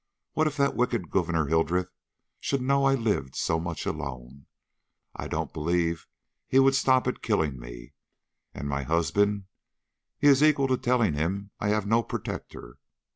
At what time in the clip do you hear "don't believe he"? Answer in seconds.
5.27-6.57